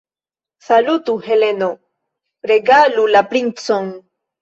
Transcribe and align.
Salutu, 0.67 1.15
Heleno, 1.27 1.69
regalu 2.55 3.09
la 3.15 3.27
princon. 3.33 3.97